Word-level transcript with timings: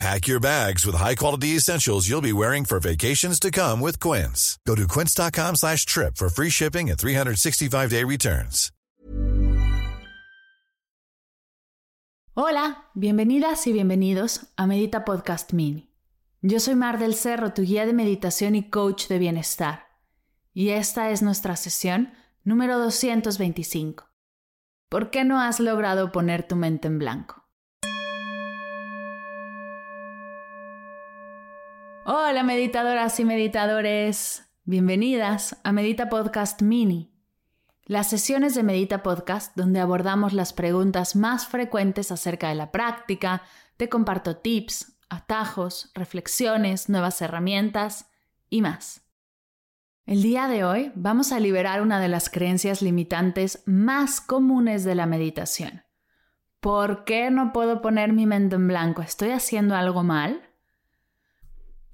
Pack 0.00 0.26
your 0.26 0.40
bags 0.40 0.84
with 0.84 0.96
high-quality 0.96 1.56
essentials 1.56 2.08
you'll 2.08 2.20
be 2.20 2.32
wearing 2.32 2.64
for 2.64 2.80
vacations 2.80 3.38
to 3.40 3.50
come 3.50 3.80
with 3.80 3.98
Quince. 4.00 4.58
Go 4.66 4.74
to 4.74 4.86
quince.com 4.86 5.56
slash 5.56 5.86
trip 5.86 6.16
for 6.16 6.28
free 6.28 6.50
shipping 6.50 6.90
and 6.90 6.98
365-day 6.98 8.04
returns. 8.04 8.70
Hola, 12.36 12.88
bienvenidas 12.94 13.64
y 13.68 13.72
bienvenidos 13.72 14.48
a 14.56 14.66
Medita 14.66 15.04
Podcast 15.04 15.52
Mini. 15.52 15.88
Yo 16.42 16.58
soy 16.58 16.74
Mar 16.74 16.98
del 16.98 17.14
Cerro, 17.14 17.52
tu 17.52 17.62
guía 17.62 17.86
de 17.86 17.92
meditación 17.92 18.56
y 18.56 18.68
coach 18.68 19.06
de 19.06 19.20
bienestar. 19.20 19.86
Y 20.52 20.70
esta 20.70 21.10
es 21.10 21.22
nuestra 21.22 21.54
sesión 21.54 22.12
número 22.42 22.80
225. 22.80 24.10
¿Por 24.88 25.10
qué 25.10 25.24
no 25.24 25.40
has 25.40 25.60
logrado 25.60 26.10
poner 26.10 26.46
tu 26.46 26.56
mente 26.56 26.88
en 26.88 26.98
blanco? 26.98 27.43
Hola 32.06 32.42
meditadoras 32.42 33.18
y 33.18 33.24
meditadores, 33.24 34.46
bienvenidas 34.64 35.58
a 35.64 35.72
Medita 35.72 36.10
Podcast 36.10 36.60
Mini, 36.60 37.10
las 37.86 38.10
sesiones 38.10 38.54
de 38.54 38.62
Medita 38.62 39.02
Podcast 39.02 39.56
donde 39.56 39.80
abordamos 39.80 40.34
las 40.34 40.52
preguntas 40.52 41.16
más 41.16 41.46
frecuentes 41.46 42.12
acerca 42.12 42.50
de 42.50 42.56
la 42.56 42.70
práctica, 42.70 43.40
te 43.78 43.88
comparto 43.88 44.36
tips, 44.36 44.98
atajos, 45.08 45.92
reflexiones, 45.94 46.90
nuevas 46.90 47.22
herramientas 47.22 48.10
y 48.50 48.60
más. 48.60 49.00
El 50.04 50.22
día 50.22 50.46
de 50.46 50.62
hoy 50.62 50.92
vamos 50.94 51.32
a 51.32 51.40
liberar 51.40 51.80
una 51.80 52.00
de 52.00 52.08
las 52.08 52.28
creencias 52.28 52.82
limitantes 52.82 53.62
más 53.64 54.20
comunes 54.20 54.84
de 54.84 54.94
la 54.94 55.06
meditación. 55.06 55.84
¿Por 56.60 57.06
qué 57.06 57.30
no 57.30 57.54
puedo 57.54 57.80
poner 57.80 58.12
mi 58.12 58.26
mente 58.26 58.56
en 58.56 58.68
blanco? 58.68 59.00
¿Estoy 59.00 59.30
haciendo 59.30 59.74
algo 59.74 60.02
mal? 60.02 60.42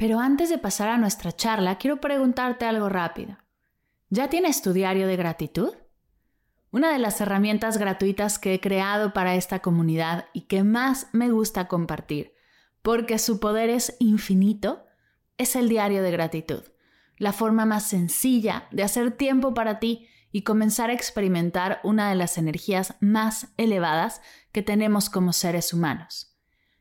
Pero 0.01 0.19
antes 0.19 0.49
de 0.49 0.57
pasar 0.57 0.89
a 0.89 0.97
nuestra 0.97 1.31
charla, 1.31 1.77
quiero 1.77 2.01
preguntarte 2.01 2.65
algo 2.65 2.89
rápido. 2.89 3.37
¿Ya 4.09 4.31
tienes 4.31 4.63
tu 4.63 4.73
diario 4.73 5.07
de 5.07 5.15
gratitud? 5.17 5.75
Una 6.71 6.91
de 6.91 6.99
las 6.99 7.21
herramientas 7.21 7.77
gratuitas 7.77 8.39
que 8.39 8.55
he 8.55 8.61
creado 8.61 9.13
para 9.13 9.35
esta 9.35 9.59
comunidad 9.59 10.25
y 10.33 10.47
que 10.47 10.65
más 10.65 11.09
me 11.13 11.29
gusta 11.29 11.69
compartir, 11.69 12.33
porque 12.81 13.19
su 13.19 13.41
poder 13.41 13.69
es 13.69 13.95
infinito, 14.01 14.87
es 15.37 15.55
el 15.55 15.69
diario 15.69 16.03
de 16.03 16.13
gratitud, 16.13 16.63
la 17.19 17.35
forma 17.35 17.67
más 17.67 17.87
sencilla 17.87 18.69
de 18.71 18.85
hacer 18.85 19.11
tiempo 19.11 19.53
para 19.53 19.81
ti 19.81 20.09
y 20.33 20.45
comenzar 20.45 20.89
a 20.89 20.95
experimentar 20.95 21.79
una 21.85 22.09
de 22.09 22.15
las 22.15 22.39
energías 22.39 22.95
más 23.01 23.49
elevadas 23.59 24.23
que 24.51 24.63
tenemos 24.63 25.11
como 25.11 25.35
seres 25.35 25.75
humanos. 25.75 26.30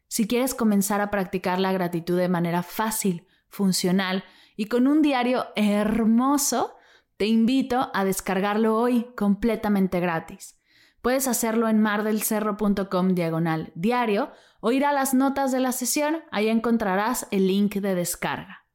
Si 0.10 0.28
quieres 0.28 0.56
comenzar 0.56 1.02
a 1.02 1.12
practicar 1.12 1.60
la 1.60 1.72
gratitud 1.72 2.18
de 2.18 2.30
manera 2.30 2.64
fácil, 2.64 3.28
funcional 3.48 4.24
y 4.58 4.66
con 4.66 4.88
un 4.88 5.02
diario 5.04 5.46
hermoso, 5.56 6.76
te 7.16 7.28
invito 7.28 7.92
a 7.94 8.04
descargarlo 8.04 8.76
hoy 8.76 9.08
completamente 9.16 10.00
gratis. 10.00 10.60
Puedes 11.02 11.28
hacerlo 11.28 11.70
en 11.70 11.80
mardelcerro.com 11.80 13.14
diagonal 13.14 13.72
diario 13.76 14.32
o 14.60 14.72
ir 14.72 14.84
a 14.84 14.94
las 14.94 15.14
notas 15.14 15.52
de 15.52 15.60
la 15.60 15.72
sesión, 15.72 16.24
ahí 16.32 16.50
encontrarás 16.50 17.28
el 17.30 17.48
link 17.48 17.76
de 17.76 17.94
descarga. 17.94 18.66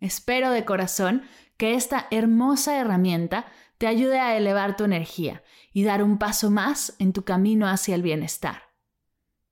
Espero 0.00 0.50
de 0.50 0.64
corazón 0.64 1.24
que 1.56 1.74
esta 1.74 2.06
hermosa 2.12 2.78
herramienta 2.78 3.46
te 3.78 3.88
ayude 3.88 4.20
a 4.20 4.36
elevar 4.36 4.76
tu 4.76 4.84
energía 4.84 5.42
y 5.72 5.82
dar 5.82 6.04
un 6.04 6.18
paso 6.18 6.50
más 6.50 6.94
en 7.00 7.12
tu 7.12 7.24
camino 7.24 7.68
hacia 7.68 7.96
el 7.96 8.02
bienestar. 8.02 8.62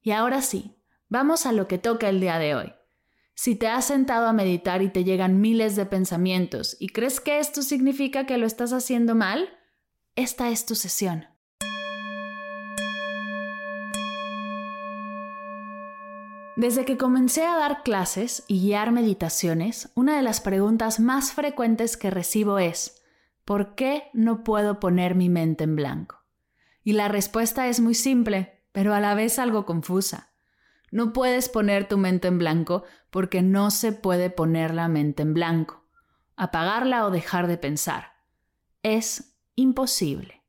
Y 0.00 0.12
ahora 0.12 0.40
sí, 0.40 0.75
Vamos 1.08 1.46
a 1.46 1.52
lo 1.52 1.68
que 1.68 1.78
toca 1.78 2.08
el 2.08 2.20
día 2.20 2.38
de 2.38 2.56
hoy. 2.56 2.72
Si 3.34 3.54
te 3.54 3.68
has 3.68 3.84
sentado 3.84 4.26
a 4.26 4.32
meditar 4.32 4.82
y 4.82 4.88
te 4.88 5.04
llegan 5.04 5.40
miles 5.40 5.76
de 5.76 5.86
pensamientos 5.86 6.76
y 6.80 6.88
crees 6.88 7.20
que 7.20 7.38
esto 7.38 7.62
significa 7.62 8.26
que 8.26 8.38
lo 8.38 8.46
estás 8.46 8.72
haciendo 8.72 9.14
mal, 9.14 9.48
esta 10.16 10.48
es 10.48 10.66
tu 10.66 10.74
sesión. 10.74 11.26
Desde 16.56 16.84
que 16.84 16.96
comencé 16.96 17.44
a 17.44 17.56
dar 17.56 17.82
clases 17.84 18.42
y 18.48 18.62
guiar 18.62 18.90
meditaciones, 18.90 19.90
una 19.94 20.16
de 20.16 20.22
las 20.22 20.40
preguntas 20.40 20.98
más 20.98 21.32
frecuentes 21.32 21.96
que 21.96 22.10
recibo 22.10 22.58
es, 22.58 23.04
¿por 23.44 23.76
qué 23.76 24.04
no 24.12 24.42
puedo 24.42 24.80
poner 24.80 25.14
mi 25.14 25.28
mente 25.28 25.64
en 25.64 25.76
blanco? 25.76 26.24
Y 26.82 26.94
la 26.94 27.06
respuesta 27.06 27.68
es 27.68 27.78
muy 27.78 27.94
simple, 27.94 28.64
pero 28.72 28.92
a 28.94 29.00
la 29.00 29.14
vez 29.14 29.38
algo 29.38 29.66
confusa. 29.66 30.32
No 30.96 31.12
puedes 31.12 31.50
poner 31.50 31.86
tu 31.86 31.98
mente 31.98 32.26
en 32.26 32.38
blanco 32.38 32.84
porque 33.10 33.42
no 33.42 33.70
se 33.70 33.92
puede 33.92 34.30
poner 34.30 34.72
la 34.72 34.88
mente 34.88 35.20
en 35.20 35.34
blanco, 35.34 35.84
apagarla 36.36 37.04
o 37.04 37.10
dejar 37.10 37.48
de 37.48 37.58
pensar. 37.58 38.14
Es 38.82 39.36
imposible. 39.56 40.42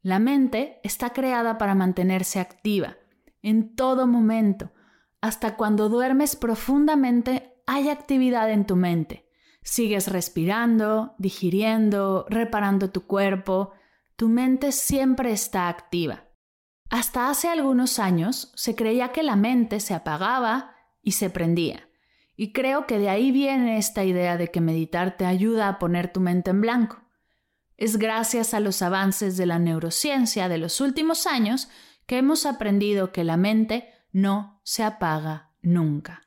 La 0.00 0.18
mente 0.18 0.80
está 0.82 1.10
creada 1.10 1.58
para 1.58 1.74
mantenerse 1.74 2.40
activa 2.40 2.96
en 3.42 3.76
todo 3.76 4.06
momento. 4.06 4.72
Hasta 5.20 5.58
cuando 5.58 5.90
duermes 5.90 6.36
profundamente 6.36 7.60
hay 7.66 7.90
actividad 7.90 8.50
en 8.50 8.64
tu 8.64 8.76
mente. 8.76 9.28
Sigues 9.60 10.08
respirando, 10.08 11.14
digiriendo, 11.18 12.24
reparando 12.30 12.88
tu 12.92 13.02
cuerpo. 13.02 13.72
Tu 14.16 14.30
mente 14.30 14.72
siempre 14.72 15.32
está 15.32 15.68
activa. 15.68 16.25
Hasta 16.88 17.30
hace 17.30 17.48
algunos 17.48 17.98
años 17.98 18.52
se 18.54 18.76
creía 18.76 19.10
que 19.10 19.22
la 19.22 19.36
mente 19.36 19.80
se 19.80 19.94
apagaba 19.94 20.76
y 21.02 21.12
se 21.12 21.30
prendía. 21.30 21.88
Y 22.36 22.52
creo 22.52 22.86
que 22.86 22.98
de 22.98 23.08
ahí 23.08 23.32
viene 23.32 23.78
esta 23.78 24.04
idea 24.04 24.36
de 24.36 24.50
que 24.50 24.60
meditar 24.60 25.16
te 25.16 25.24
ayuda 25.24 25.68
a 25.68 25.78
poner 25.78 26.12
tu 26.12 26.20
mente 26.20 26.50
en 26.50 26.60
blanco. 26.60 27.02
Es 27.76 27.96
gracias 27.96 28.54
a 28.54 28.60
los 28.60 28.82
avances 28.82 29.36
de 29.36 29.46
la 29.46 29.58
neurociencia 29.58 30.48
de 30.48 30.58
los 30.58 30.80
últimos 30.80 31.26
años 31.26 31.68
que 32.06 32.18
hemos 32.18 32.46
aprendido 32.46 33.12
que 33.12 33.24
la 33.24 33.36
mente 33.36 33.90
no 34.12 34.60
se 34.62 34.84
apaga 34.84 35.50
nunca. 35.62 36.22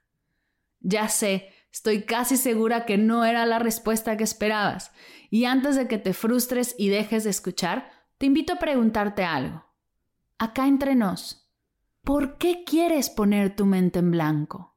Ya 0.82 1.08
sé, 1.08 1.54
estoy 1.72 2.04
casi 2.04 2.36
segura 2.38 2.86
que 2.86 2.98
no 2.98 3.24
era 3.24 3.46
la 3.46 3.60
respuesta 3.60 4.18
que 4.18 4.24
esperabas. 4.24 4.92
Y 5.30 5.46
antes 5.46 5.76
de 5.76 5.88
que 5.88 5.98
te 5.98 6.14
frustres 6.14 6.76
y 6.78 6.90
dejes 6.90 7.24
de 7.24 7.30
escuchar, 7.30 7.90
te 8.18 8.26
invito 8.26 8.54
a 8.54 8.60
preguntarte 8.60 9.24
algo 9.24 9.69
acá 10.40 10.68
entre 10.68 10.96
nos, 10.96 11.48
¿por 12.04 12.38
qué 12.38 12.64
quieres 12.66 13.10
poner 13.10 13.56
tu 13.56 13.66
mente 13.66 14.00
en 14.00 14.12
blanco? 14.12 14.76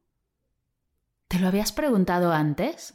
¿Te 1.29 1.39
lo 1.39 1.49
habías 1.49 1.73
preguntado 1.73 2.33
antes? 2.33 2.95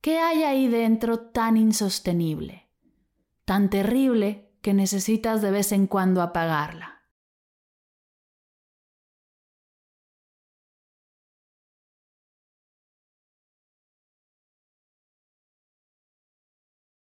¿Qué 0.00 0.18
hay 0.18 0.42
ahí 0.42 0.68
dentro 0.68 1.18
tan 1.18 1.56
insostenible, 1.56 2.68
tan 3.44 3.70
terrible 3.70 4.52
que 4.60 4.74
necesitas 4.74 5.40
de 5.40 5.50
vez 5.50 5.72
en 5.72 5.86
cuando 5.86 6.20
apagarla? 6.20 6.87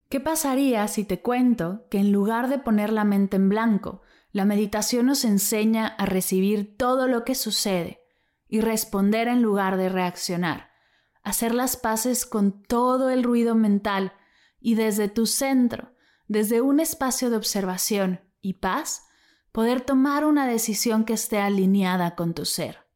¿Qué 0.09 0.21
pasaría 0.21 0.89
si 0.89 1.05
te 1.05 1.21
cuento 1.21 1.87
que 1.91 1.99
en 1.99 2.13
lugar 2.13 2.49
de 2.49 2.59
poner 2.59 2.91
la 2.93 3.05
mente 3.05 3.37
en 3.37 3.51
blanco, 3.51 4.01
la 4.33 4.47
meditación 4.47 5.07
nos 5.07 5.25
enseña 5.25 5.87
a 5.87 6.07
recibir 6.07 6.77
todo 6.79 7.07
lo 7.09 7.25
que 7.25 7.35
sucede 7.35 8.01
y 8.47 8.61
responder 8.61 9.29
en 9.29 9.43
lugar 9.43 9.77
de 9.77 9.91
reaccionar, 9.91 10.71
hacer 11.23 11.55
las 11.55 11.77
paces 11.77 12.25
con 12.25 12.63
todo 12.63 13.11
el 13.11 13.23
ruido 13.23 13.55
mental 13.55 14.15
y 14.59 14.77
desde 14.77 15.09
tu 15.09 15.27
centro, 15.27 15.93
desde 16.27 16.63
un 16.63 16.81
espacio 16.81 17.29
de 17.29 17.37
observación 17.37 18.21
y 18.41 18.55
paz, 18.55 19.07
poder 19.53 19.83
tomar 19.83 20.25
una 20.25 20.47
decisión 20.47 21.05
que 21.05 21.13
esté 21.13 21.39
alineada 21.39 22.15
con 22.15 22.33
tu 22.33 22.47
ser? 22.47 22.87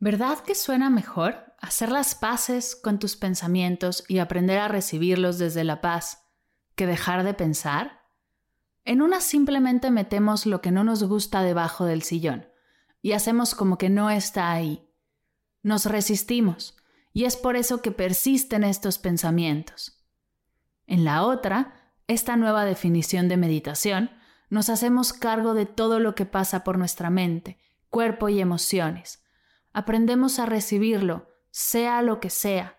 ¿Verdad 0.00 0.40
que 0.40 0.56
suena 0.56 0.90
mejor? 0.90 1.45
Hacer 1.66 1.90
las 1.90 2.14
paces 2.14 2.76
con 2.76 2.98
tus 2.98 3.16
pensamientos 3.16 4.04
y 4.06 4.18
aprender 4.18 4.60
a 4.60 4.68
recibirlos 4.68 5.38
desde 5.38 5.64
la 5.64 5.80
paz 5.80 6.24
que 6.76 6.86
dejar 6.86 7.24
de 7.24 7.34
pensar? 7.34 8.02
En 8.84 9.02
una 9.02 9.20
simplemente 9.20 9.90
metemos 9.90 10.46
lo 10.46 10.60
que 10.60 10.70
no 10.70 10.84
nos 10.84 11.02
gusta 11.02 11.42
debajo 11.42 11.84
del 11.84 12.02
sillón 12.02 12.46
y 13.02 13.12
hacemos 13.12 13.54
como 13.54 13.78
que 13.78 13.90
no 13.90 14.10
está 14.10 14.52
ahí. 14.52 14.88
Nos 15.62 15.86
resistimos 15.86 16.76
y 17.12 17.24
es 17.24 17.36
por 17.36 17.56
eso 17.56 17.82
que 17.82 17.90
persisten 17.90 18.62
estos 18.62 18.98
pensamientos. 18.98 20.04
En 20.86 21.04
la 21.04 21.24
otra, 21.24 21.92
esta 22.06 22.36
nueva 22.36 22.64
definición 22.64 23.28
de 23.28 23.36
meditación, 23.36 24.10
nos 24.50 24.68
hacemos 24.68 25.12
cargo 25.12 25.54
de 25.54 25.66
todo 25.66 25.98
lo 25.98 26.14
que 26.14 26.26
pasa 26.26 26.62
por 26.62 26.78
nuestra 26.78 27.10
mente, 27.10 27.58
cuerpo 27.90 28.28
y 28.28 28.40
emociones. 28.40 29.24
Aprendemos 29.72 30.38
a 30.38 30.46
recibirlo, 30.46 31.35
sea 31.58 32.02
lo 32.02 32.20
que 32.20 32.28
sea, 32.28 32.76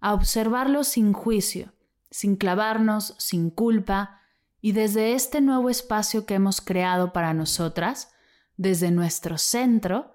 a 0.00 0.14
observarlo 0.14 0.82
sin 0.82 1.12
juicio, 1.12 1.74
sin 2.10 2.36
clavarnos, 2.36 3.14
sin 3.18 3.50
culpa, 3.50 4.22
y 4.62 4.72
desde 4.72 5.12
este 5.12 5.42
nuevo 5.42 5.68
espacio 5.68 6.24
que 6.24 6.32
hemos 6.32 6.62
creado 6.62 7.12
para 7.12 7.34
nosotras, 7.34 8.14
desde 8.56 8.90
nuestro 8.90 9.36
centro, 9.36 10.14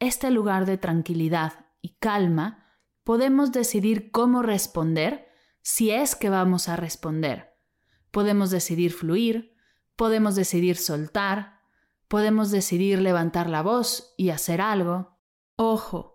este 0.00 0.32
lugar 0.32 0.66
de 0.66 0.78
tranquilidad 0.78 1.66
y 1.80 1.90
calma, 2.00 2.66
podemos 3.04 3.52
decidir 3.52 4.10
cómo 4.10 4.42
responder 4.42 5.28
si 5.62 5.92
es 5.92 6.16
que 6.16 6.30
vamos 6.30 6.68
a 6.68 6.74
responder. 6.74 7.54
Podemos 8.10 8.50
decidir 8.50 8.92
fluir, 8.92 9.54
podemos 9.94 10.34
decidir 10.34 10.76
soltar, 10.76 11.60
podemos 12.08 12.50
decidir 12.50 13.00
levantar 13.00 13.48
la 13.48 13.62
voz 13.62 14.12
y 14.16 14.30
hacer 14.30 14.60
algo. 14.60 15.20
Ojo, 15.54 16.13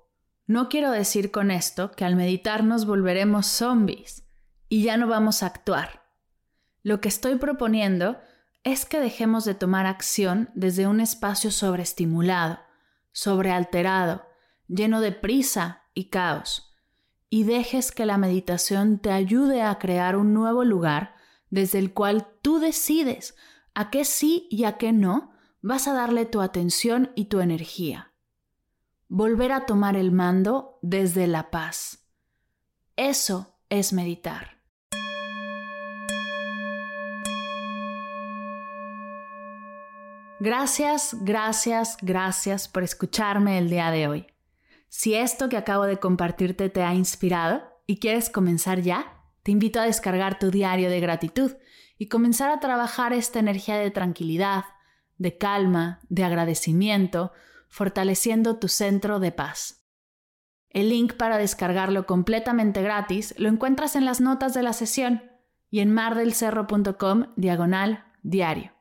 no 0.50 0.68
quiero 0.68 0.90
decir 0.90 1.30
con 1.30 1.52
esto 1.52 1.92
que 1.92 2.06
al 2.06 2.16
meditar 2.16 2.64
nos 2.64 2.88
volveremos 2.88 3.46
zombies 3.46 4.24
y 4.68 4.82
ya 4.82 4.98
no 4.98 5.08
vamos 5.08 5.44
a 5.44 5.46
actuar. 5.46 6.08
Lo 6.82 7.02
que 7.02 7.08
estoy 7.08 7.36
proponiendo 7.36 8.18
es 8.64 8.84
que 8.84 9.00
dejemos 9.00 9.46
de 9.46 9.54
tomar 9.54 9.86
acción 9.86 10.50
desde 10.56 10.88
un 10.88 11.02
espacio 11.02 11.52
sobreestimulado, 11.52 12.58
sobrealterado, 13.12 14.26
lleno 14.68 15.02
de 15.02 15.12
prisa 15.12 15.84
y 15.94 16.06
caos, 16.06 16.76
y 17.30 17.44
dejes 17.44 17.92
que 17.92 18.08
la 18.08 18.18
meditación 18.18 18.98
te 18.98 19.12
ayude 19.12 19.62
a 19.62 19.78
crear 19.78 20.16
un 20.16 20.34
nuevo 20.34 20.64
lugar 20.64 21.14
desde 21.52 21.78
el 21.78 21.94
cual 21.94 22.28
tú 22.42 22.58
decides 22.58 23.36
a 23.76 23.92
qué 23.92 24.04
sí 24.04 24.48
y 24.50 24.64
a 24.64 24.78
qué 24.78 24.94
no 24.94 25.32
vas 25.62 25.88
a 25.88 25.94
darle 25.94 26.26
tu 26.26 26.42
atención 26.42 27.12
y 27.14 27.26
tu 27.26 27.40
energía. 27.40 28.09
Volver 29.12 29.52
a 29.52 29.66
tomar 29.66 29.96
el 29.96 30.12
mando 30.12 30.78
desde 30.84 31.26
la 31.26 31.50
paz. 31.50 32.08
Eso 32.96 33.58
es 33.68 33.92
meditar. 33.92 34.60
Gracias, 40.40 41.18
gracias, 41.22 41.98
gracias 42.04 42.68
por 42.68 42.84
escucharme 42.84 43.58
el 43.58 43.72
día 43.72 43.90
de 43.90 44.08
hoy. 44.08 44.28
Si 44.90 45.16
esto 45.16 45.50
que 45.50 45.58
acabo 45.58 45.86
de 45.86 45.98
compartirte 45.98 46.70
te 46.70 46.84
ha 46.84 46.94
inspirado 46.94 47.64
y 47.88 47.98
quieres 47.98 48.30
comenzar 48.30 48.82
ya, 48.82 49.24
te 49.42 49.50
invito 49.50 49.80
a 49.80 49.86
descargar 49.86 50.38
tu 50.38 50.52
diario 50.52 50.92
de 50.92 51.00
gratitud 51.00 51.54
y 51.98 52.10
comenzar 52.10 52.52
a 52.52 52.60
trabajar 52.60 53.14
esta 53.14 53.40
energía 53.40 53.76
de 53.78 53.90
tranquilidad, 53.90 54.66
de 55.18 55.36
calma, 55.36 56.00
de 56.10 56.26
agradecimiento, 56.26 57.32
fortaleciendo 57.70 58.58
tu 58.58 58.68
centro 58.68 59.20
de 59.20 59.32
paz. 59.32 59.86
El 60.70 60.90
link 60.90 61.14
para 61.14 61.38
descargarlo 61.38 62.06
completamente 62.06 62.82
gratis 62.82 63.34
lo 63.38 63.50
encuentras 63.50 63.96
en 63.96 64.06
las 64.06 64.22
notas 64.22 64.54
de 64.54 64.64
la 64.64 64.74
sesión 64.74 65.24
y 65.72 65.80
en 65.80 65.94
mardelcerro.com 65.94 67.28
diagonal 67.36 68.06
diario. 68.22 68.74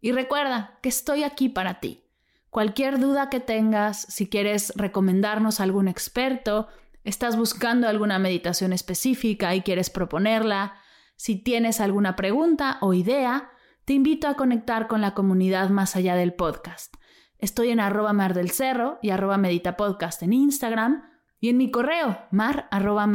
Y 0.00 0.12
recuerda 0.12 0.78
que 0.82 0.88
estoy 0.88 1.24
aquí 1.24 1.48
para 1.48 1.80
ti. 1.80 2.04
Cualquier 2.50 2.98
duda 2.98 3.30
que 3.30 3.40
tengas, 3.40 4.02
si 4.02 4.28
quieres 4.28 4.72
recomendarnos 4.76 5.58
a 5.58 5.62
algún 5.62 5.88
experto, 5.88 6.68
estás 7.02 7.36
buscando 7.36 7.88
alguna 7.88 8.18
meditación 8.18 8.72
específica 8.72 9.54
y 9.54 9.62
quieres 9.62 9.90
proponerla, 9.90 10.74
si 11.16 11.36
tienes 11.36 11.80
alguna 11.80 12.16
pregunta 12.16 12.78
o 12.80 12.94
idea, 12.94 13.50
te 13.84 13.94
invito 13.94 14.28
a 14.28 14.34
conectar 14.34 14.86
con 14.86 15.00
la 15.00 15.14
comunidad 15.14 15.70
más 15.70 15.96
allá 15.96 16.14
del 16.14 16.34
podcast. 16.34 16.94
Estoy 17.42 17.70
en 17.70 17.80
arroba 17.80 18.12
mar 18.12 18.34
del 18.34 18.52
cerro 18.52 19.00
y 19.02 19.10
arroba 19.10 19.36
meditapodcast 19.36 20.22
en 20.22 20.32
Instagram 20.32 21.10
y 21.40 21.48
en 21.48 21.56
mi 21.56 21.72
correo 21.72 22.20
mar 22.30 22.68
arroba. 22.70 23.08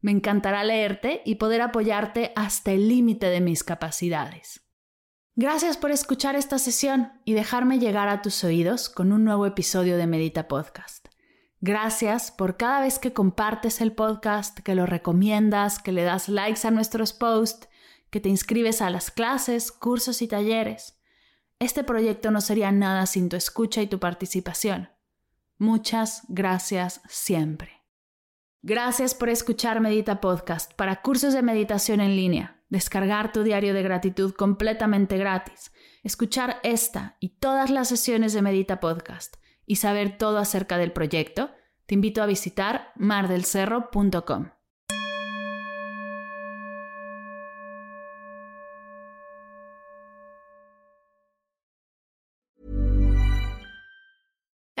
Me 0.00 0.10
encantará 0.10 0.64
leerte 0.64 1.20
y 1.26 1.34
poder 1.34 1.60
apoyarte 1.60 2.32
hasta 2.34 2.72
el 2.72 2.88
límite 2.88 3.26
de 3.26 3.42
mis 3.42 3.62
capacidades. 3.62 4.62
Gracias 5.34 5.76
por 5.76 5.90
escuchar 5.90 6.34
esta 6.34 6.58
sesión 6.58 7.12
y 7.26 7.34
dejarme 7.34 7.78
llegar 7.78 8.08
a 8.08 8.22
tus 8.22 8.42
oídos 8.42 8.88
con 8.88 9.12
un 9.12 9.22
nuevo 9.22 9.44
episodio 9.44 9.98
de 9.98 10.06
Medita 10.06 10.48
Podcast. 10.48 11.08
Gracias 11.60 12.30
por 12.30 12.56
cada 12.56 12.80
vez 12.80 12.98
que 12.98 13.12
compartes 13.12 13.82
el 13.82 13.92
podcast, 13.92 14.60
que 14.60 14.74
lo 14.74 14.86
recomiendas, 14.86 15.78
que 15.78 15.92
le 15.92 16.04
das 16.04 16.30
likes 16.30 16.66
a 16.66 16.70
nuestros 16.70 17.12
posts, 17.12 17.68
que 18.08 18.20
te 18.20 18.30
inscribes 18.30 18.80
a 18.80 18.88
las 18.88 19.10
clases, 19.10 19.72
cursos 19.72 20.22
y 20.22 20.28
talleres. 20.28 20.96
Este 21.58 21.84
proyecto 21.84 22.30
no 22.30 22.40
sería 22.40 22.70
nada 22.72 23.06
sin 23.06 23.28
tu 23.28 23.36
escucha 23.36 23.82
y 23.82 23.86
tu 23.86 23.98
participación. 23.98 24.90
Muchas 25.58 26.22
gracias 26.28 27.00
siempre. 27.08 27.82
Gracias 28.62 29.14
por 29.14 29.28
escuchar 29.28 29.80
Medita 29.80 30.20
Podcast 30.20 30.74
para 30.74 31.00
cursos 31.02 31.32
de 31.32 31.42
meditación 31.42 32.00
en 32.00 32.16
línea 32.16 32.56
descargar 32.68 33.32
tu 33.32 33.42
diario 33.42 33.74
de 33.74 33.82
gratitud 33.82 34.34
completamente 34.34 35.18
gratis, 35.18 35.72
escuchar 36.02 36.58
esta 36.62 37.16
y 37.20 37.30
todas 37.38 37.70
las 37.70 37.88
sesiones 37.88 38.32
de 38.32 38.42
Medita 38.42 38.80
Podcast 38.80 39.36
y 39.66 39.76
saber 39.76 40.18
todo 40.18 40.38
acerca 40.38 40.78
del 40.78 40.92
proyecto, 40.92 41.50
te 41.86 41.94
invito 41.94 42.22
a 42.22 42.26
visitar 42.26 42.92
mardelcerro.com. 42.96 44.55